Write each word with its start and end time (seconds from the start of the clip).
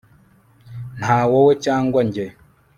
Nta 0.99 1.19
wowe 1.31 1.53
cyangwa 1.65 1.99
njye 2.07 2.25